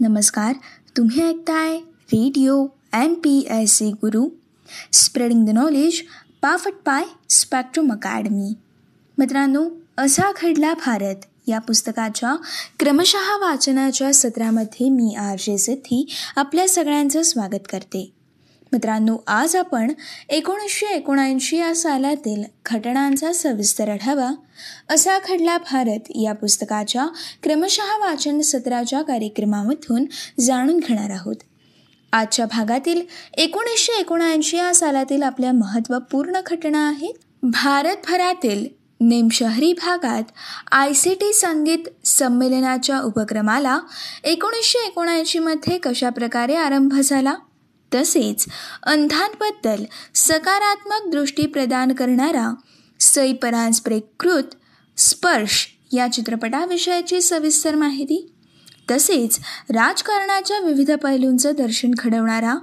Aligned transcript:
नमस्कार 0.00 0.54
तुम्ही 0.96 1.22
ऐकताय 1.22 1.76
radio 2.12 2.66
N 2.94 3.14
P 3.14 3.46
S 3.50 3.72
C 3.72 3.90
Guru 3.90 4.28
spreading 4.92 5.46
the 5.46 5.50
knowledge 5.50 6.00
powered 6.42 6.72
by 6.86 7.04
Spectrum 7.30 7.92
Academy. 7.92 8.52
मित्रांनो 9.18 9.68
असा 9.98 10.32
घडला 10.42 10.74
भारत. 10.74 11.16
या 11.46 11.58
पुस्तकाच्या 11.58 12.34
क्रमशः 12.78 13.36
वाचनाच्या 13.36 14.12
सत्रामध्ये 14.14 14.88
मी 14.88 15.14
आर 15.14 15.36
जे 15.38 15.58
सिद्धी 15.58 16.06
आपल्या 16.36 16.68
सगळ्यांचं 16.68 17.22
स्वागत 17.22 17.66
करते. 17.72 18.12
मित्रांनो 18.74 19.16
आज 19.26 19.56
आपण 19.56 19.92
एकोणीसशे 20.28 20.86
एकोणऐंशी 20.86 21.56
या 21.56 21.74
सालातील 21.74 22.44
घटनांचा 22.70 23.32
सविस्तर 23.32 23.88
आढावा 23.88 24.30
असा 24.88 25.18
खडला 25.18 25.58
भारत 25.58 26.10
या 26.14 26.32
पुस्तकाच्या 26.32 27.06
क्रमशः 27.42 27.82
वाचन 27.82 28.40
सत्राच्या 28.40 29.02
कार्यक्रमामधून 29.02 30.04
जाणून 30.40 30.78
घेणार 30.78 31.10
आहोत. 31.10 31.36
आजच्या 32.12 32.46
भागातील 32.46 33.02
एकोणीसशे 33.34 34.00
एकोणऐंशी 34.00 34.56
या 34.56 34.74
सालातील 34.74 35.22
आपल्या 35.22 35.52
महत्त्वपूर्ण 35.52 36.40
घटना 36.46 36.88
आहेत 36.88 37.14
भारतभरातील 37.42 38.66
नेमशहरी 39.00 39.72
भागात 39.72 40.22
आय 40.72 40.92
सी 40.92 41.14
टी 41.14 41.32
संगीत 41.32 42.06
संमेलनाच्या 42.06 43.00
उपक्रमाला 43.00 43.78
एकोणीसशे 44.24 44.86
एकोणऐंशीमध्ये 44.86 45.78
कशाप्रकारे 45.78 46.54
आरंभ 46.54 46.94
झाला? 46.94 47.34
तसेच 47.94 48.46
अंधांबद्दल 48.82 49.84
सकारात्मक 50.14 51.12
दृष्टी 51.12 51.46
प्रदान 51.46 51.92
करणारा 51.92 52.54
सई 53.00 53.32
परांजप्रेकृत 53.32 54.44
स्पर्श 54.96 55.66
या 55.92 56.08
चित्रपटाविषयाची 56.08 57.20
सविस्तर 57.20 57.74
माहिती. 57.74 58.32
तसेच 58.90 59.38
राजकारणाच्या 59.70 60.58
विविध 60.58 60.92
पैलूंचं 60.92 61.52
दर्शन 61.58 61.90
घडवणारा 61.98 62.54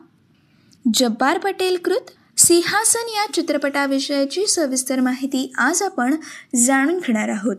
जब्बार 0.93 1.37
पटेल 1.37 1.77
कृत 1.77 2.39
सिंहासन 2.39 3.09
या 3.09 3.33
चित्रपटाविषयाची 3.33 4.47
सविस्तर 4.47 4.99
माहिती 4.99 5.53
आज 5.57 5.81
आपण 5.81 6.15
जाणून 6.55 6.97
घेणार 6.97 7.29
आहोत. 7.29 7.55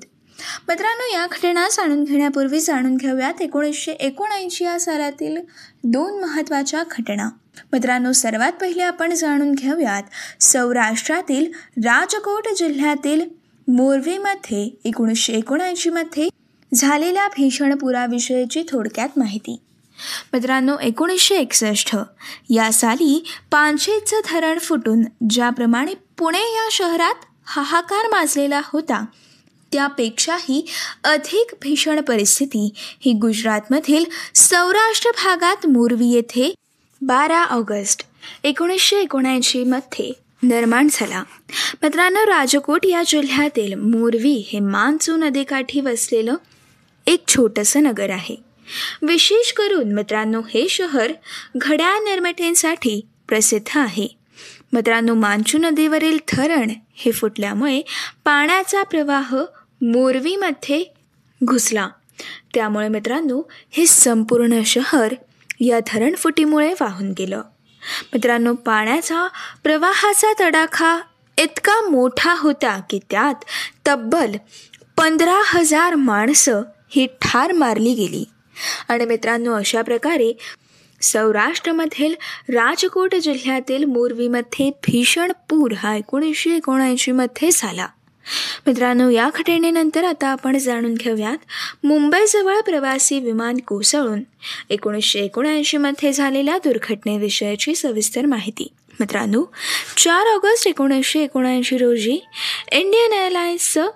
मित्रांनो 0.69 1.13
या 1.15 1.27
घटना 1.27 1.69
जाणून 1.69 2.05
घेण्यापूर्वी 2.05 2.61
जाणून 2.61 2.97
घेऊयात 2.97 3.43
एकोणीसशे 3.43 3.93
एकोणऐंशी 3.93 4.65
या 4.65 4.81
सालातील 4.81 5.37
दोन 5.85 6.21
महत्त्वाच्या 6.21 6.83
घटना. 6.91 7.29
मित्रांनो 7.73 8.13
सर्वात 8.13 8.53
पहिले 8.53 8.83
आपण 8.83 9.15
जाणून 9.15 9.53
घेऊयात 9.53 10.03
सौराष्ट्रातील 10.43 11.53
राजकोट 11.77 12.49
जिल्ह्यातील 12.59 13.21
मोरवीमध्ये 13.69 14.81
एकोणीसशे 14.85 15.33
एकोणऐंशीमध्ये 15.33 16.29
झालेल्या 16.75 17.29
भीषण 17.29 17.75
पुराविषयीची 17.75 18.63
थोडक्यात 18.69 19.09
माहिती. 19.17 19.61
मित्रांनो 20.33 20.77
एकोणीसशे 20.79 21.35
एकसष्ट 21.35 21.97
या 22.51 22.73
साली 22.73 23.25
पानशेचं 23.51 24.21
धरण 24.31 24.59
फुटून 24.59 25.03
ज्याप्रमाणे 25.31 25.95
पुणे 26.19 26.39
या 26.39 26.69
शहरात 26.71 27.15
हाहाकार 27.47 28.07
माजलेला 28.07 28.61
होता 28.65 29.05
त्यापेक्षाही 29.73 30.67
अधिक 31.05 31.55
भीषण 31.63 32.01
परिस्थिती 32.01 32.71
ही 32.77 33.13
गुजरातमधील 33.13 34.05
सौराष्ट्र 34.35 35.11
भागात 35.11 35.67
मोरवी 35.67 36.13
येथे 36.13 36.55
बारा 37.01 37.45
ऑगस्ट 37.45 38.03
एकोणीसशे 38.45 38.97
एकोणऐंशीमध्ये 38.97 40.13
निर्माण 40.43 40.89
झाला. 40.93 41.25
मित्रांनो 41.83 42.21
राजकोट 42.21 42.87
या 42.87 43.03
जिल्ह्यातील 43.07 43.75
मोरवी 43.75 44.49
हे 44.53 44.61
मानसू 44.61 45.17
नदीकाठी 45.17 45.81
वसलेलं 45.81 46.35
एक 47.07 47.29
छोटंसं 47.29 47.83
नगर 47.83 48.11
आहे. 48.11 48.37
विशेष 49.03 49.53
करून 49.53 49.93
मित्रांनो 49.93 50.41
हे 50.41 50.69
शहर 50.69 51.13
घड्याळ 51.57 51.95
निर्मितींसाठी 51.95 53.07
प्रसिद्ध 53.29 53.79
आहे. 53.79 54.09
मित्रांनो 54.73 55.15
मांचू 55.15 55.59
नदीवरील 55.59 56.19
धरण 56.33 56.71
हे 56.95 57.13
फुटल्यामुळे 57.13 57.83
पाण्याचा 58.25 58.83
प्रवाह 58.83 59.37
मोरवीमध्ये 59.83 60.85
घुसला. 61.45 61.89
त्यामुळे 62.55 62.89
मित्रांनो 62.89 63.51
हे 63.71 63.87
संपूर्ण 63.87 64.63
शहर 64.63 65.15
या 65.61 65.81
धरणफुटीमुळे 65.87 66.75
वाहून 66.81 67.13
गेलं. 67.19 67.43
मित्रांनो 68.13 68.55
पाण्याचा 68.55 69.29
प्रवाहाचा 69.63 70.33
तडाखा 70.41 71.01
इतका 71.39 71.89
मोठा 71.89 72.35
होता 72.39 72.81
की 72.91 72.99
त्यात 73.11 73.45
तब्बल 73.89 74.37
पंधरा 74.97 75.43
हजार 75.45 75.95
माणसं 75.95 76.63
ही 76.91 77.07
ठार 77.07 77.53
मारली 77.53 77.95
गेली. 77.95 78.25
आणि 78.89 79.05
मित्रांनो 79.05 79.55
अशा 79.55 79.83
प्रकारे 79.83 80.33
सौराष्ट्रमधील 81.01 82.15
राजकोट 82.49 83.15
जिल्ह्यातील 83.15 83.85
मोरवीमध्ये 83.85 84.71
भीषण 84.71 85.33
पूर 85.33 85.73
हा 85.73 85.97
एकोणीसशे 85.97 86.57
एकोणऐंशीमध्ये 86.57 87.51
झाला. 87.53 87.87
मित्रांनो 88.67 89.09
या 89.11 89.31
घटनेनंतर 89.35 90.05
आता 90.05 90.29
आपण 90.29 90.59
जाणून 90.59 90.95
घेऊयात 90.95 91.39
मुंबईजवळ 91.85 92.61
प्रवासी 92.61 93.19
विमान 93.19 93.57
कोसळून 93.57 94.21
एकोणीसशे 94.71 95.19
एकोणऐंशीमध्ये 95.19 96.13
झालेल्या 96.13 96.59
दुर्घटनेविषयीची 96.59 97.75
सविस्तर 97.75 98.27
माहिती. 98.27 98.69
मित्रांनो 99.01 99.45
चार 99.97 100.27
ऑगस्ट 100.27 100.69
एकोणीसशे 100.69 101.21
एकोणऐंशी 101.21 101.79
रोजी 101.79 102.25
Indian 102.73 103.13
एअरलाइन्सचं 103.13 103.91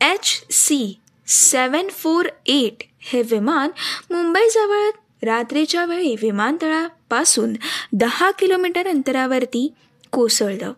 H 0.00 0.44
C 0.50 0.98
seven 1.26 1.88
four 1.88 2.26
eight 2.46 2.82
हे 3.00 3.22
विमान 3.22 3.68
मुंबईजवळ 4.10 4.90
रात्रीच्या 5.22 5.84
वेळी 5.84 6.16
विमानतळापासून 6.22 7.54
दहा 7.92 8.30
किलोमीटर 8.30 8.86
अंतरावरती 8.86 9.72
कोसळलं. 10.12 10.72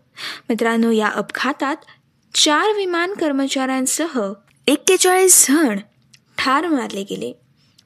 मित्रांनो 0.49 0.91
या 0.91 1.09
अपघातात 1.09 1.77
चार 2.35 2.77
विमान 2.77 3.13
कर्मचाऱ्यांसह 3.13 4.33
एक्केचाळीस 4.67 5.49
जण 5.49 5.79
ठार 6.39 6.67
मारले 6.67 7.03
गेले. 7.03 7.33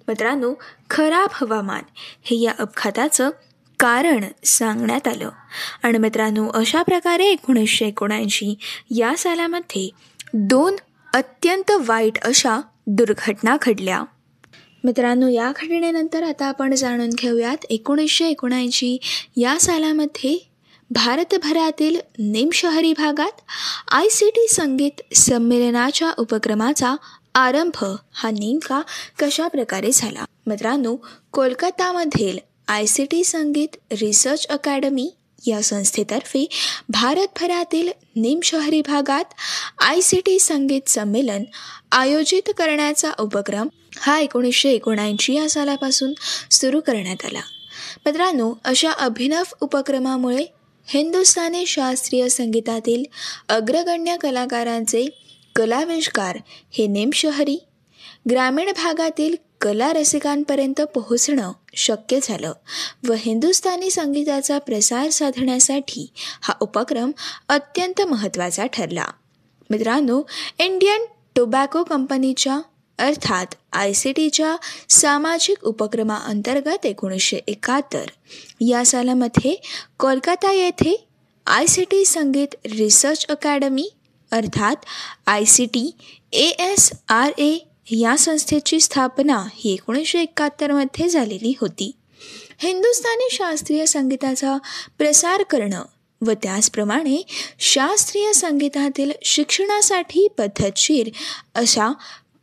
मित्रांनो 0.09 0.55
खराब 0.91 1.28
हवामान 1.32 1.82
हे 2.22 2.41
या 2.41 2.53
अपघाताचं 2.59 3.31
कारण 3.78 4.25
सांगण्यात 4.44 5.09
आलं. 5.09 5.31
आणि 5.83 5.99
मित्रांनो 5.99 6.49
अशा 6.49 6.83
प्रकारे 6.83 7.25
एकोणीसशे 7.25 7.87
एकोणऐंशी 7.87 8.54
या 8.97 9.16
सालामध्ये 9.16 9.91
दोन 10.34 10.77
अत्यंत 11.15 11.71
वाईट 11.81 12.19
अशा 12.19 12.60
दुर्घटना 12.87 13.56
घडल्या. 13.62 14.03
मित्रांनो 14.84 15.28
या 15.28 15.53
घटनेनंतर 15.56 16.22
आता 16.22 16.47
आपण 16.47 16.75
जाणून 16.75 17.10
घेऊयात 17.10 17.65
एकोणीसशे 17.71 18.28
एकोणऐंशी 18.28 18.99
या 19.37 19.60
सालामध्ये 19.60 20.53
भारतभरातील 20.91 22.00
निमशहरी 22.19 22.93
भागात 22.93 23.41
आय 23.89 24.09
सी 24.09 24.31
टी 24.31 24.49
संगीत 24.49 25.17
संमेलनाच्या 25.17 26.12
उपक्रमाचा 26.19 26.95
आरंभ 27.34 27.84
हा 28.12 28.31
नेमका 28.31 28.83
कशा 29.19 29.49
प्रकारे 29.49 29.91
झाला? 29.93 30.25
मित्रांनो 30.47 30.97
कोलकातामधील 31.33 32.39
I 32.69 32.87
C 32.87 33.05
T 33.05 33.25
Sangeet 33.25 33.69
research 33.93 34.47
academy 34.47 35.15
या 35.47 35.62
संस्थेतर्फे 35.62 36.47
भारतभरातील 36.89 37.89
निमशहरी 38.16 38.81
भागात 38.81 39.25
आय 39.78 40.01
सी 40.01 40.21
टी 40.21 40.39
संगीत 40.39 40.89
संमेलन 40.89 41.45
आयोजित 41.93 42.51
करण्याचा 42.59 43.11
उपक्रम 43.19 43.69
हा 43.99 44.19
एकोणीसशे 44.19 44.71
एकोणऐंशी 44.71 45.34
या 45.34 45.51
सालापासून 45.51 46.12
सुरू 46.51 46.81
करण्यात 46.81 47.25
आला. 47.25 47.41
मित्रांनो 48.06 48.55
अशा 48.65 48.91
अभिनव 48.91 49.43
उपक्रमामुळे 49.61 50.53
हिंदुस्थानी 50.87 51.67
शास्त्रीय 51.67 52.28
संगीतातील 52.28 53.05
अग्रगण्य 53.49 54.17
कलाकारांचे 54.21 55.06
कलाविष्कार 55.56 56.39
हे 56.71 56.87
नेमशहरी 56.87 57.59
ग्रामीण 58.31 58.71
भागातील 58.71 59.37
कला 59.61 59.93
रसिकांपर्यंत 59.93 60.81
पोहोचणं 60.81 61.53
शक्य 61.75 62.19
झालं 62.22 62.53
व 63.09 63.13
हिंदुस्थानी 63.13 63.91
संगीताचा 63.91 64.59
प्रसार 64.59 65.10
साधण्यासाठी 65.10 66.10
हा 66.42 66.54
उपक्रम 66.60 67.10
अत्यंत 67.48 68.03
महत्त्वाचा 68.03 68.66
ठरला. 68.66 69.04
मित्रांनो 69.71 70.22
इंडियन 70.59 71.04
टोबॅको 71.37 71.84
कंपनीच्या 71.84 72.60
अर्थात 72.98 73.46
आय 73.72 73.92
सी 73.92 74.12
टीच्या 74.12 74.56
सामाजिक 74.88 75.64
उपक्रमाअंतर्गत 75.64 76.86
एकोणीसशे 76.86 77.36
एकाहत्तर. 77.36 78.04
या 78.60 78.84
सालामध्ये 78.84 79.54
कोलकाता 79.98 80.52
येथे 80.52 81.06
I 81.46 81.66
C 81.66 81.84
T 81.84 82.04
Sangeet 82.04 82.54
research 82.64 83.26
academy 83.28 83.88
अर्थात 84.32 84.76
I 85.26 85.44
C 85.44 85.64
T 85.64 85.91
A 86.32 86.46
S 86.58 86.91
R 87.08 87.30
A 87.38 87.58
या 87.91 88.16
संस्थेची 88.18 88.80
स्थापना 88.80 89.44
ही 89.54 89.72
एकोणीसशे 89.72 90.22
एकाहत्तरमध्ये 90.22 91.08
झालेली 91.08 91.54
होती. 91.60 91.91
हिंदुस्थानी 92.58 93.28
शास्त्रीय 93.30 93.86
संगीताचा 93.86 94.56
प्रसार 94.98 95.42
करणं 95.42 95.82
व 96.26 96.32
त्याचप्रमाणे 96.42 97.22
शास्त्रीय 97.58 98.32
संगीतातील 98.32 99.12
शिक्षणासाठी 99.22 100.28
पद्धतशीर 100.38 101.08
अशा 101.54 101.92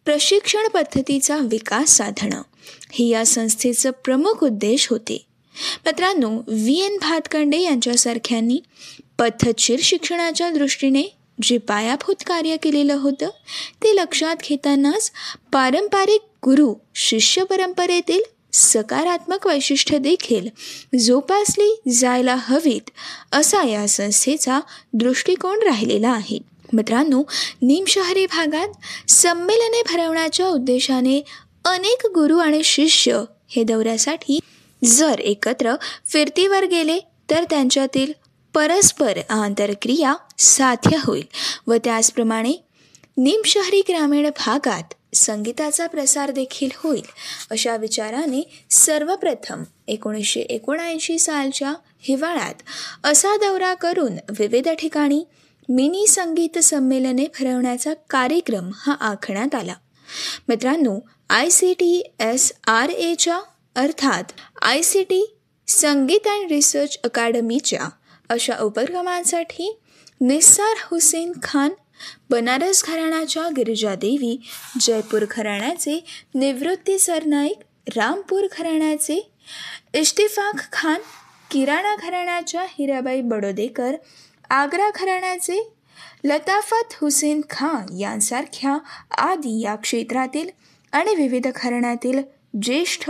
प्रशिक्षण 0.05 0.67
पद्धतीचा 0.67 1.37
विकास 1.37 1.89
साधणं 1.89 2.41
हे 2.91 3.07
या 3.07 3.25
संस्थेचं 3.25 3.91
प्रमुख 3.91 4.43
उद्देश 4.43 4.87
होते. 4.87 5.25
मित्रांनो 5.85 6.29
व्ही. 6.47 6.85
एन. 6.85 6.97
भातखंडे 7.01 7.57
यांच्यासारख्यांनी 7.57 8.59
पद्धतशीर 9.19 9.79
शिक्षणाच्या 9.83 10.51
दृष्टीने 10.51 11.03
जे 11.41 11.57
पायाभूत 11.57 12.15
कार्य 12.27 12.57
केलेलं 12.57 12.93
होतं 12.93 13.29
ते 13.83 13.95
लक्षात 13.95 14.35
घेतानाच 14.49 15.11
पारंपरिक 15.53 16.21
गुरु 16.45 16.73
शिष्य 16.95 17.43
परंपरेतील 17.43 18.21
सकारात्मक 18.53 19.47
वैशिष्ट्य 19.47 19.97
देखील 19.97 20.47
जोपासली 20.97 21.81
जायला 21.91 22.35
हवीत 22.39 22.89
असा 23.31 23.63
या 23.63 23.87
संस्थेचा 23.87 24.59
दृष्टिकोन 24.93 25.63
राहिलेला 25.63 26.09
आहे. 26.09 26.50
मित्रांनो 26.73 27.23
निमशहरी 27.61 28.25
भागात 28.25 28.67
संमेलने 29.09 29.81
भरवण्याच्या 29.81 30.47
उद्देशाने 30.47 31.21
अनेक 31.65 32.05
गुरु 32.05 32.37
आणि 32.37 32.63
शिष्य 32.63 33.23
हे 33.49 33.63
दौऱ्यासाठी 33.63 34.39
जर 34.83 35.19
एकत्र 35.19 35.75
फिरतीवर 36.07 36.65
गेले 36.65 36.99
तर 37.29 37.43
त्यांच्यातील 37.49 38.11
परस्पर 38.53 39.17
आंतरक्रिया 39.29 40.15
साध्य 40.37 40.97
होईल. 41.05 41.23
व 41.67 41.75
त्याचप्रमाणे 41.83 42.53
निमशहरी 43.17 43.81
ग्रामीण 43.89 44.29
भागात 44.29 44.93
संगीताचा 45.15 45.87
प्रसार 45.87 46.31
देखील 46.31 46.69
होईल. 46.75 47.01
अशा 47.51 47.75
विचाराने 47.75 48.41
सर्वप्रथम 48.69 49.63
एकोणीसशे 49.87 50.39
एकोणऐंशी 50.39 51.19
सालच्या 51.19 51.73
हिवाळ्यात 51.99 52.53
असा 53.03 53.37
दौरा 53.37 53.73
करून 53.73 54.17
विविध 54.39 54.69
ठिकाणी 54.69 55.23
मिनी 55.75 56.07
संगीत 56.07 56.57
संमेलने 56.59 57.25
भरवण्याचा 57.39 57.93
कार्यक्रम 58.09 58.69
हा 58.75 58.93
आखण्यात 58.99 59.55
आला. 59.55 59.73
मित्रांनो 60.47 60.99
I 61.29 61.49
C 61.49 61.73
T 61.73 62.01
S 62.19 62.51
R 62.67 62.89
एच्या 62.89 63.39
अर्थात 63.75 64.31
I 64.61 64.81
C 64.81 65.03
T 65.03 65.23
Sangeet 65.67 66.27
and 66.27 66.51
research 66.51 66.97
अकादमीच्या 67.03 67.87
अशा 68.29 68.57
उपक्रमांसाठी 68.61 69.71
निस्सार 70.21 70.77
हुसेन 70.83 71.31
खान 71.43 71.69
बनारस 72.29 72.83
घराण्याच्या 72.85 73.47
गिरिजादेवी 73.57 74.35
जयपूर 74.81 75.25
घराण्याचे 75.31 75.99
निवृत्ती 76.35 76.99
सरनाईक 76.99 77.59
रामपूर 77.97 78.47
घराण्याचे 78.57 79.19
इश्तिफाक 79.93 80.71
खान 80.71 80.99
किराणा 81.51 81.95
घराण्याच्या 81.95 82.65
हिराबाई 82.69 83.21
बडोदेकर 83.21 83.95
आग्रा 84.51 84.89
घराण्याचे 84.95 85.73
लताफत 86.23 86.93
हुसेन 87.01 87.41
खान 87.49 87.97
यांसारख्या 87.97 88.77
आदी 89.17 89.61
या 89.61 89.75
क्षेत्रातील 89.75 90.49
आणि 90.91 91.15
विविध 91.15 91.47
घराण्यातील 91.55 92.21
ज्येष्ठ 92.61 93.09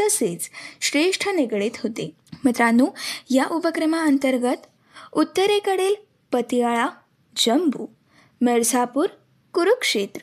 तसेच 0.00 0.48
श्रेष्ठ 0.80 1.28
निगडीत 1.28 1.70
होते. 1.76 2.10
मित्रांनो 2.44 2.86
या 3.30 3.44
उपक्रमाअंतर्गत 3.50 4.66
उत्तरेकडील 5.12 5.94
पतियाळा 6.32 6.86
जम्बू 7.36 7.86
मिर्झापूर 8.40 9.06
कुरुक्षेत्र 9.54 10.20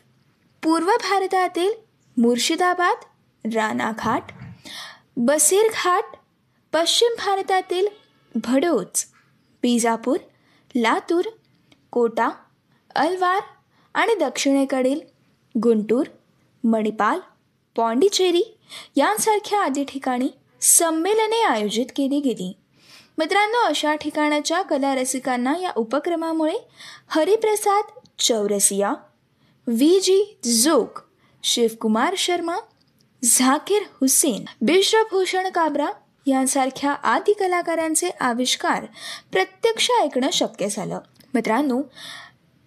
पूर्व 0.63 0.87
भारतातील 0.87 1.71
मुर्शिदाबाद 2.17 2.97
रानाघाट 3.55 4.21
बसीरघाट 5.17 6.15
पश्चिम 6.73 7.13
भारतातील 7.17 7.87
भडोच 8.35 9.05
बिजापूर 9.61 10.17
लातूर 10.75 11.23
कोटा 11.91 12.29
अलवार 12.95 13.41
आणि 13.93 14.15
दक्षिणेकडील 14.15 14.99
गुंटूर 15.63 16.05
मणिपाल 16.63 17.19
पॉंडिचेरी 17.75 18.41
यांसारख्या 18.95 19.61
आदी 19.61 19.83
ठिकाणी 19.83 20.27
संमेलने 20.61 21.41
आयोजित 21.43 21.85
केली 21.95 22.19
गेली. 22.19 22.53
मित्रांनो 23.17 23.65
अशा 23.65 23.95
ठिकाणाच्या 23.95 24.61
कलारसिकांना 24.61 25.53
या 25.61 25.71
उपक्रमामुळे 25.75 26.57
हरिप्रसाद 27.09 27.83
चौरसिया 28.19 28.93
व्ही 29.67 29.99
जी 29.99 30.39
जोग 30.63 30.99
शिवकुमार 31.43 32.15
शर्मा 32.17 32.57
झाकीर 33.23 33.81
हुसेन 34.01 34.45
बिश्रभूषण 34.61 35.49
काबरा 35.49 35.87
यांसारख्या 36.25 36.91
आदी 36.91 37.33
कलाकारांचे 37.33 38.09
आविष्कार 38.19 38.85
प्रत्यक्ष 39.31 39.91
ऐकणं 40.01 40.29
शक्य 40.33 40.67
झालं. 40.71 40.99
मित्रांनो 41.33 41.81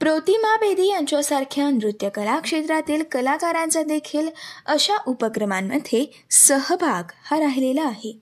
प्रतिमा 0.01 0.57
बेदी 0.57 0.87
यांच्यासारख्या 0.87 1.71
नृत्यकला 1.71 2.41
क्षेत्रातील 2.41 3.03
कलाकारांचा 3.13 3.83
देखील 3.83 4.29
अशा 4.67 4.95
उपक्रमांमध्ये 5.07 6.07
सहभाग 6.31 7.13
हा 7.25 7.41
राहिलेला 7.41 7.83
आहे. 7.83 8.19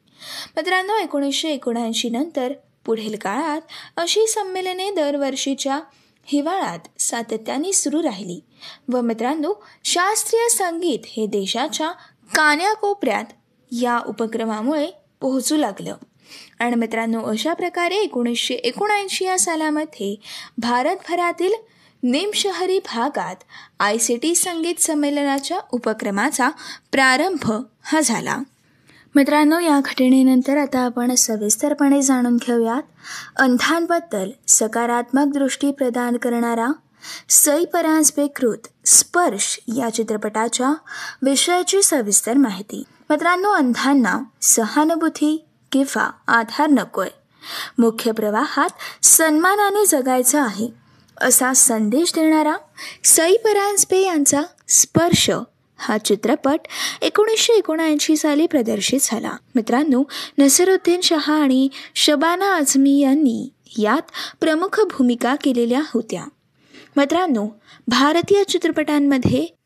मित्रांनो 0.57 0.95
एकोणीसशे 0.95 1.49
एकोणऐंशी 1.49 2.11
नंतर 2.11 2.53
पुढील 2.85 3.17
काळात 3.17 3.61
अशी 3.97 4.27
संमेलने 4.27 4.91
दरवर्षीच्या 4.91 5.81
हिवाळ्यात 6.25 7.01
सातत्याने 7.01 7.73
सुरू 7.73 8.03
राहिली. 8.03 8.41
व 8.93 9.01
मित्रांनो 9.01 9.65
शास्त्रीय 9.85 10.49
संगीत 10.49 10.99
हे 11.07 11.27
देशाच्या 11.27 11.91
कान्याकोपऱ्यात 12.35 13.25
या 13.73 14.01
उपक्रमामुळे 14.07 14.91
पोहोचू 15.21 15.57
लागलं. 15.57 15.97
आणि 16.59 16.75
मित्रांनो 16.75 17.23
अशा 17.23 17.53
प्रकारे 17.55 17.95
एकोणीसशे 17.95 18.55
एकोणऐंशी 18.55 19.25
या 19.25 19.39
सालामध्ये 19.39 20.17
भारतभरातील 20.59 21.53
निमशहरी 22.03 22.79
भागात 22.79 23.37
आय 23.81 23.99
सी 23.99 24.17
टी 24.17 24.35
संगीत 24.35 24.81
संमेलनाच्या 24.81 25.61
उपक्रमाचा 25.73 26.49
प्रारंभ 26.93 27.53
हा 27.83 28.01
झाला. 28.01 28.39
मित्रांनो 29.15 29.59
या 29.59 29.81
घटनेनंतर 29.85 30.57
आता 30.57 30.79
आपण 30.79 31.15
सविस्तरपणे 31.15 32.03
जाणून 32.03 32.37
घेऊयात. 32.37 32.83
अंधांबद्दल 33.37 34.31
सकारात्मक 34.49 35.33
दृष्टी 35.33 35.73
प्रदान 35.73 36.17
करणारा 36.17 36.69
सई 37.29 37.65
परांजपेकृत 37.65 38.89
स्पर्श 38.89 39.61
या 39.77 39.91
चित्रपटाच्या 39.91 40.75
विषयाची 41.23 41.83
सविस्तर 41.83 42.37
माहिती. 42.37 42.83
मित्रांनो 43.11 43.51
अंधांना 43.51 44.19
सहानुभूती 44.43 45.45
किंवा 45.73 46.11
आधार 46.29 46.71
नकोय. 46.71 47.09
मुख्य 47.79 48.13
प्रवाहात 48.13 49.05
सन्मानाने 49.05 49.87
जगायचं 49.87 50.41
आहे 50.41 50.69
असा 51.17 51.53
संदेश 51.53 52.13
देणारा 52.15 52.57
सई 53.05 53.37
परांजपे 53.37 53.99
यांचा 53.99 54.43
स्पर्श 54.69 55.31
हा 55.79 55.99
चित्रपट 55.99 56.61
एकोणीसशे 57.03 57.53
एकोणऐंशी 57.53 58.17
साली 58.17 58.47
प्रदर्शित 58.47 59.01
झाला. 59.03 59.33
मित्रांनो 59.55 60.05
नसरुद्दीन 60.39 61.01
शहा 61.01 61.35
आणि 61.35 61.69
शबाना 61.95 62.55
आझमी 62.55 63.01
यांनी 63.01 63.53
यात 63.79 64.37
प्रमुख 64.41 64.81
भूमिका 64.81 65.35
केलेल्या 65.35 65.83
होत्या. 65.95 66.25
मित्रांनो 66.97 67.49
भारतीय 67.89 68.45
चित्रपटांमध्ये 68.45 69.57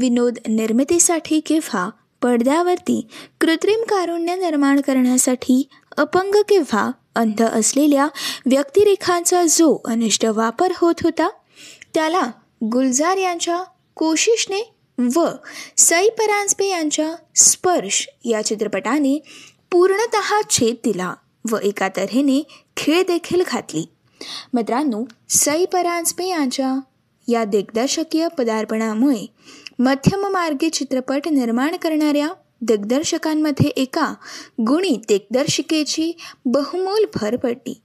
विनोद 0.00 0.38
निर्मितीसाठी 0.48 1.40
किंवा 1.40 1.90
पडद्यावरती 2.24 3.06
कृत्रिम 3.40 3.80
कारुण्य 3.88 4.34
निर्माण 4.36 4.80
करण्यासाठी 4.80 5.68
अपंग 5.96 6.34
किंवा 6.48 6.90
अंध 7.14 7.42
असलेल्या 7.42 8.08
व्यक्तिरेखांचा 8.46 9.44
जो 9.44 9.82
अनिष्ट 9.84 10.24
वापर 10.24 10.72
होत 10.76 10.94
होता 11.02 11.30
त्याला 11.94 12.22
गुलजार 12.64 13.16
यांच्या 13.16 13.62
कोशिशने 13.96 14.74
व 15.14 15.26
सई 15.76 16.08
परांजपे 16.08 16.66
यांच्या 16.66 17.14
स्पर्श 17.36 18.08
या 18.24 18.42
चित्रपटाने 18.42 19.22
पूर्णत 19.72 20.16
छेद 20.50 20.74
दिला 20.84 21.14
व 21.50 21.56
एका 21.56 21.88
तऱ्हेने 21.88 22.42
खेळ 22.76 23.02
देखील 23.02 23.42
घातली. 23.46 23.88
मित्रांनो 24.52 25.04
सई 25.28 25.64
परांजपे 25.64 26.24
यांच्या 26.24 26.80
या 27.28 27.44
दिग्दर्शकीय 27.44 28.28
पदार्पणामुळे 28.38 29.26
मध्यम 29.78 30.26
मार्गे 30.26 30.68
चित्रपट 30.68 31.28
निर्माण 31.28 31.76
करणाऱ्या 31.76 32.28
दिग्दर्शकांमध्ये 32.60 33.68
एका 33.68 34.14
गुणी 34.60 35.00
दिग्दर्शिकेची 35.08 36.12
बहुमोल 36.44 37.04
भर 37.14 37.36
पडली. 37.36 37.80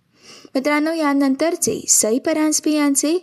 मित्रांनो 0.55 0.93
यानंतरचे 0.93 1.85
सई 1.87 2.19
परांजपे 2.19 2.71
यांचे 2.71 3.17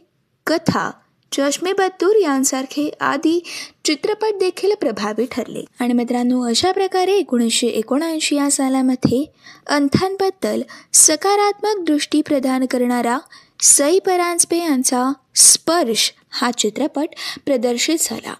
कथा 0.46 0.90
चष्मे 1.32 1.72
बत्तूर 1.72 2.16
यांसारखे 2.22 2.90
आदी 3.00 3.42
चित्रपट 3.84 4.38
देखील 4.40 4.74
प्रभावी 4.74 5.26
ठरले. 5.30 5.64
आणि 5.80 5.92
मित्रांनो 5.92 6.40
अशा 6.48 6.72
प्रकारे 6.72 7.12
एकोणीसशे 7.12 7.66
एकोणऐंशी 7.66 8.36
या 8.36 8.50
सालामध्ये 8.50 9.24
अंथांबद्दल 9.66 10.62
सकारात्मक 10.92 11.84
दृष्टी 11.84 12.22
प्रदान 12.22 12.66
करणारा 12.66 13.18
सई 13.60 13.98
परांजपे 13.98 14.58
यांचा 14.58 15.12
स्पर्श 15.34 16.12
हा 16.30 16.50
चित्रपट 16.50 17.06
प्रदर्शित 17.44 17.96
झाला. 18.00 18.34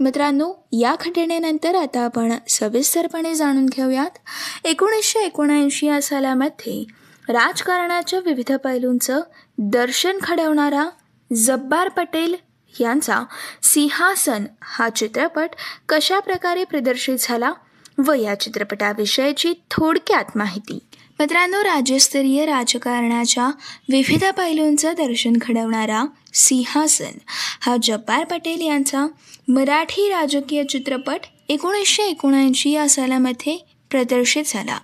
मित्रांनो 0.00 0.52
या 0.72 0.94
घटनेनंतर 1.00 1.74
आता 1.74 2.00
आपण 2.00 2.32
सविस्तरपणे 2.48 3.34
जाणून 3.34 3.66
घेऊयात. 3.66 4.18
एकोणीसशे 4.64 5.18
एकोणऐंशी 5.18 5.86
या 5.86 6.02
सालामध्ये 6.02 6.84
राजकारणाच्या 7.28 8.18
विविध 8.18 8.52
पैलूंचं 8.52 9.20
दर्शन 9.58 10.18
घडवणारा 10.22 10.88
जब्बार 11.36 11.88
पटेल 11.88 12.36
यांचा 12.80 13.22
सिंहासन 13.62 14.44
हा 14.62 14.88
चित्रपट 14.88 15.48
कशा 15.88 16.20
प्रकारे 16.20 16.64
प्रदर्शित 16.64 17.16
झाला? 17.20 17.52
व 17.98 18.12
या 18.12 18.40
चित्रपटाविषयीची 18.40 19.52
थोडक्यात 19.70 20.36
माहिती. 20.36 20.78
मित्रांनो 21.20 21.64
राज्यस्तरीय 21.64 22.46
राजकारणाच्या 22.46 23.46
विविध 23.88 24.24
पैलूंचं 24.24 24.92
दर्शन 24.92 25.32
घडवणारा 25.40 26.04
सिंहासन 26.34 27.18
हा 27.60 27.76
जब्बार 27.82 28.24
पटेल 28.24 28.60
यांचा 28.60 29.06
मराठी 29.48 30.08
राजकीय 30.08 30.64
चित्रपट 30.64 31.18
एकोणीसशे 31.48 32.02
एकोणऐंशी 32.02 32.70
या 32.70 32.88
सालामध्ये 32.88 33.66
प्रदर्शित 33.90 34.42
झाला. 34.46 34.78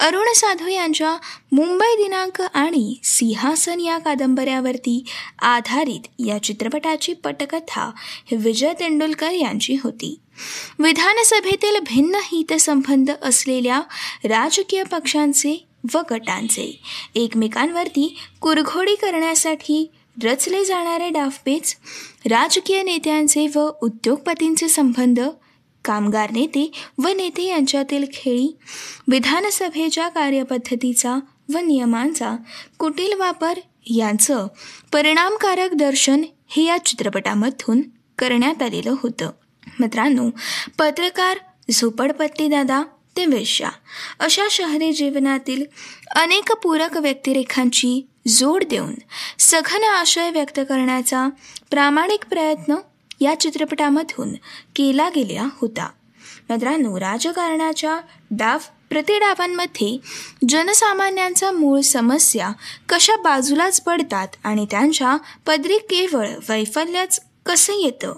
अरुण 0.00 0.32
साधू 0.36 0.66
यांच्या 0.66 1.16
मुंबई 1.52 1.94
दिनांक 1.96 2.42
आणि 2.54 2.94
सिंहासन 3.04 3.80
या 3.80 3.98
कादंबऱ्यावरती 3.98 5.04
आधारित 5.38 6.08
या 6.26 6.42
चित्रपटाची 6.42 7.12
पटकथा 7.12 7.90
विजय 8.32 8.72
तेंडुलकर 8.80 9.30
यांची 9.30 9.76
होती. 9.84 10.20
विधानसभेतील 10.78 11.78
भिन्न 11.78 12.14
हितसंबंध 12.14 13.10
असलेल्या 13.22 13.80
राजकीय 14.24 14.82
पक्षांचे 14.82 15.66
व 15.94 15.98
गटांचे 16.10 16.80
एकमेकांवरती 17.14 18.16
कुरघोडी 18.40 18.94
करण्यासाठी 18.94 19.90
रचले 20.24 20.64
जाणारे 20.64 21.08
डाफपेच 21.08 21.76
राजकीय 22.30 22.82
नेत्यांचे 22.82 23.46
व 23.54 23.70
उद्योगपतींचे 23.82 24.68
संबंध 24.68 25.20
कामगार 25.84 26.30
नेते 26.30 26.70
व 26.98 27.08
नेते 27.08 27.42
यांच्यातील 27.42 28.04
खेळी 28.14 28.56
विधानसभेच्या 29.08 30.08
कार्यपद्धतीचा 30.08 31.16
व 31.54 31.58
नियमांचा 31.58 32.36
कुटील 32.78 33.12
वापर 33.12 33.58
यांचं 33.86 34.46
परिणामकारक 34.92 35.74
दर्शन 35.74 36.22
हे 36.48 36.64
या 36.64 36.78
चित्रपटामधून 36.78 37.80
करण्यात 38.18 38.62
आलेलं 38.62 38.94
होतं. 39.02 39.30
मित्रांनो 39.80 40.30
पत्रकार 40.78 41.38
झोपडपट्टीदादा 41.70 42.82
ते 43.16 43.26
वेश्या 43.26 43.68
अशा 44.20 44.42
शहरी 44.50 44.92
जीवनातील 44.92 45.64
अनेक 46.16 46.52
पूरक 46.52 46.96
व्यक्तिरेखांची 46.96 48.08
जोड 48.28 48.64
देऊन 48.64 48.94
सघन 49.38 49.84
आशय 49.84 50.30
व्यक्त 50.30 50.60
करण्याचा 50.68 51.28
प्रामाणिक 51.70 52.24
प्रयत्न 52.24 52.74
या 53.20 53.40
चित्रपटामधून 53.40 54.32
केला 54.76 55.08
गेला 55.08 55.48
होता. 55.60 55.88
मित्रांनो 56.50 57.00
राजकारणाच्या 57.00 58.00
डाव 58.30 58.58
प्रतिडावांमध्ये 58.90 59.98
जनसामान्यांचा 60.48 61.50
मूळ 61.50 61.80
समस्या 61.80 62.50
कशा 62.88 63.16
बाजूलाच 63.16 63.80
पडतात 63.80 64.28
आणि 64.44 64.66
त्यांच्या 64.70 65.16
पदरी 65.46 65.78
केवळ 65.78 66.28
वैफल्यच 66.48 67.20
कसं 67.46 67.72
येतं? 67.72 68.14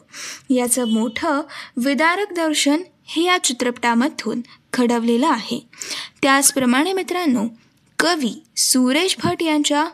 याचं 0.50 0.88
मोठं 0.88 1.42
विदारक 1.76 2.32
दर्शन 2.32 2.82
हे 3.04 3.22
या 3.22 3.38
चित्रपटामधून 3.44 4.40
घडवलेलं 4.72 5.28
आहे. 5.28 5.68
त्याचप्रमाणे 6.22 6.92
मित्रांनो 6.92 7.44
कवी 7.98 8.42
सुरेश 8.56 9.16
भट 9.24 9.42
यांच्या 9.42 9.86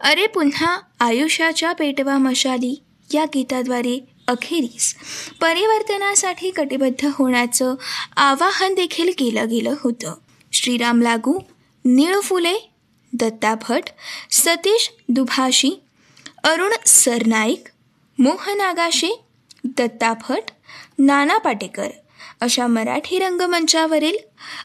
अरे 0.00 0.26
पुन्हा 0.26 0.78
आयुष्याच्या 1.00 1.72
पेटवा 1.72 2.18
मशाली 2.18 2.82
या 3.14 3.24
गीताद्वारे 3.24 3.98
अखेरीस 4.28 4.94
परिवर्तनासाठी 5.40 6.50
कटिबद्ध 6.50 7.06
होण्याचं 7.12 7.74
आवाहन 8.16 8.74
देखील 8.74 9.10
केलं 9.18 9.48
गेलं 9.48 9.74
होतं. 9.80 10.14
श्रीराम 10.52 11.02
लागू 11.02 11.38
नीळ 11.84 12.20
फुले 12.20 12.54
दत्ता 13.12 13.54
भट 13.54 13.82
सतीश 14.30 14.90
दुभाषी 15.08 15.70
अरुण 16.44 16.72
सरनाईक 16.86 17.64
मोहन 18.18 18.60
आगाशे 18.60 19.24
दत्ता 19.64 20.12
भट 20.12 20.50
नाना 20.98 21.38
पाटेकर 21.38 21.88
अशा 22.40 22.66
मराठी 22.66 23.18
रंगमंचावरील 23.18 24.16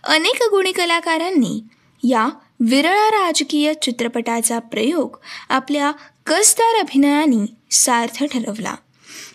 अनेक 0.04 0.44
गुणी 0.52 0.72
कलाकारांनी 0.72 1.64
या 2.04 2.28
विरळा 2.60 3.10
राजकीय 3.12 3.74
चित्रपटाचा 3.74 4.60
प्रयोग 4.60 5.18
आपल्या 5.50 5.92
कसदार 6.26 6.80
अभिनयाने 6.80 7.46
सार्थ 7.72 8.24
ठरवला. 8.24 8.76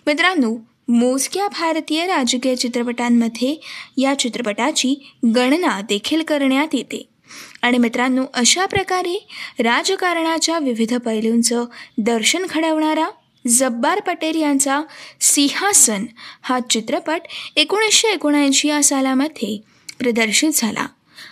मित्रांनो 0.09 0.57
मोजक्या 0.87 1.47
भारतीय 1.47 2.05
राजकीय 2.05 2.55
चित्रपटांमध्ये 2.55 3.61
या 3.97 4.19
चित्रपटाची 4.19 5.11
गणना 5.35 5.81
देखील 5.81 6.23
करण्यात 6.23 6.67
येते. 6.73 7.09
आणि 7.61 7.77
मित्रांनो 7.77 8.23
अशा 8.33 8.65
प्रकारे 8.65 9.27
राजकारणाच्या 9.59 10.59
विविध 10.59 10.95
पैलूंचं 10.95 11.65
दर्शन 11.97 12.45
घडवणारा 12.49 13.07
जब्बार 13.47 13.99
पटेल 13.99 14.41
यांचा 14.41 14.81
सिंहासन 15.21 16.05
हा 16.41 16.59
चित्रपट 16.59 17.21
एकोणीसशे 17.55 18.07
एकोणऐंशी 18.07 18.67
या 18.67 18.83
सालामध्ये 18.83 19.61
प्रदर्शित 19.99 20.49
झाला. 20.53 20.87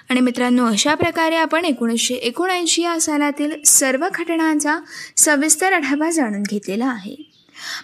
आणि 0.09 0.19
मित्रांनो 0.19 0.65
अशा 0.65 0.95
प्रकारे 0.95 1.35
आपण 1.35 1.65
एकोणीसशे 1.65 2.13
एकोणऐंशी 2.13 2.81
या 2.81 3.01
सालातील 3.01 3.63
सर्व 3.63 4.07
घटनांचा 4.15 4.77
सविस्तर 5.17 5.73
आढावा 5.73 6.11
जाणून 6.11 6.43
घेतलेला 6.43 6.85
आहे. 6.85 7.26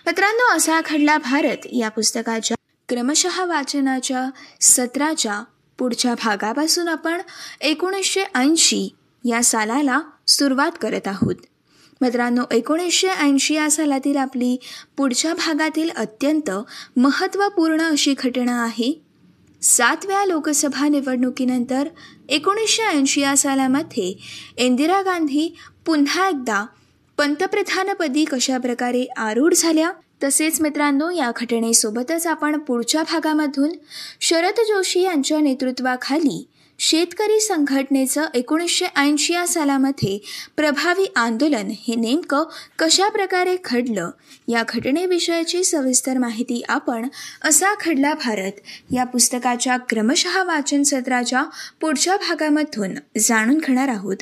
मित्रांनो 0.06 0.56
असा 0.56 0.80
खडला 0.86 1.18
भारत 1.18 1.58
या 1.72 1.90
पुस्तकाच्या 1.90 2.58
क्रमशः 2.90 3.46
वाचनाच्या 3.46 4.30
सत्राच्या 4.62 5.44
पुढच्या 5.78 6.14
भागापासून 6.14 6.88
आपण 6.88 7.22
एकोणीसशे 7.62 8.24
ऐंशी 8.36 8.96
या 9.26 9.44
सालाला 9.44 10.02
सुरुवात 10.28 10.72
करत 10.82 11.08
आहोत. 11.08 11.36
मित्रांनो 12.02 12.44
एकोणीसशे 12.52 13.08
ऐंशी 13.08 13.54
या 13.54 13.72
सालातील 13.72 14.18
आपली 14.18 14.58
पुढच्या 14.98 15.34
भागातील 15.34 15.90
अत्यंत 15.90 16.52
महत्त्वपूर्ण 16.98 17.82
अशी 17.82 18.16
घटना 18.24 18.64
आहे. 18.64 19.02
सातव्या 19.62 20.26
लोकसभा 20.26 20.88
निवडणुकीनंतर 20.88 21.88
एकोणीसशे 22.30 22.84
ऐंशी 22.84 23.22
या 23.22 23.38
सालामध्ये 23.38 24.14
इंदिरा 24.58 25.02
गांधी 25.02 25.56
पुन्हा 25.86 26.28
एकदा 26.30 26.66
पंतप्रधानपदी 27.18 28.26
कशाप्रकारे 28.26 29.06
आरूढ 29.18 29.54
झाल्या 29.54 29.92
तसेच 30.24 30.62
मित्रांनो 30.62 31.10
या 31.10 31.32
घटनेसोबतच 31.36 32.28
आपण 32.28 32.58
पुढच्या 32.60 33.04
भागामधून 33.04 33.72
शरद 34.22 34.60
जोशी 34.60 35.02
यांच्या 35.02 35.40
नेतृत्वाखाली 35.40 36.44
शेतकरी 36.80 37.40
संघटनेचं 37.40 38.26
एकोणीसशे 38.34 38.86
ऐंशी 38.96 39.34
या 39.34 39.48
सालामध्ये 39.48 40.18
प्रभावी 40.58 41.06
आंदोलन 41.16 41.72
हे 41.88 41.96
नेमकं 41.96 42.44
कशा 42.80 43.10
प्रकारे 43.10 43.56
घडलं 43.66 44.10
या 44.48 44.64
घटनेविषयाची 44.70 45.64
सविस्तर 45.64 46.18
माहिती 46.18 46.62
आपण 46.70 47.08
असा 47.44 47.74
घडला 47.86 48.14
भारत 48.14 48.60
या 48.94 49.04
पुस्तकाच्या 49.04 49.78
क्रमशः 49.78 50.44
वाचन 50.44 50.84
सत्राच्या 50.84 51.44
पुढच्या 51.82 52.18
भागामधून 52.18 52.96
जाणून 53.18 53.58
घेणार 53.58 53.88
आहोत. 53.88 54.16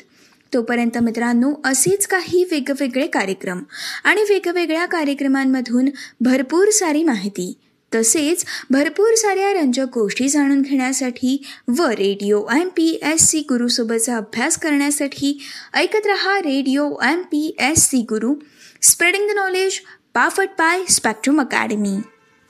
तोपर्यंत 0.54 0.98
मित्रांनो 0.98 1.52
असेच 1.64 2.06
काही 2.06 2.44
वेगवेगळे 2.44 3.06
कार्यक्रम 3.06 3.62
आणि 4.04 4.22
वेगवेगळ्या 4.22 4.86
कार्यक्रमांमधून 4.86 5.88
भरपूर 6.20 6.70
सारी 6.70 7.02
माहिती 7.04 7.52
तसेच 7.94 8.44
भरपूर 8.70 9.14
साऱ्या 9.14 9.52
रंजक 9.52 9.86
गोष्टी 9.94 10.28
जाणून 10.28 10.62
घेण्यासाठी 10.62 11.42
व 11.68 11.86
radio 11.88 12.42
M 12.60 12.68
P 12.68 13.00
S 13.02 13.28
C 13.28 13.40
गुरुसोबतचा 13.40 14.16
अभ्यास 14.16 14.58
करण्यासाठी 14.58 15.38
ऐकत 15.74 16.06
रहा 16.06 16.38
radio 16.38 16.90
M 17.10 17.22
P 17.22 17.56
S 17.60 17.88
C 17.90 18.02
Guru 18.02 18.34
spreading 18.82 19.28
the 19.28 19.32
knowledge 19.34 19.80
powered 20.14 20.48
by 20.58 20.84
Spectrum 20.88 21.40
Academy. 21.40 21.98